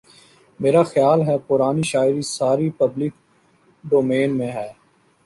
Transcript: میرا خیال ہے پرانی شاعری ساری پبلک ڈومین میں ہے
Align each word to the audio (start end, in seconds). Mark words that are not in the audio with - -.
میرا 0.59 0.83
خیال 0.83 1.19
ہے 1.27 1.37
پرانی 1.47 1.83
شاعری 1.91 2.21
ساری 2.27 2.69
پبلک 2.79 3.13
ڈومین 3.83 4.37
میں 4.37 4.51
ہے 4.51 4.67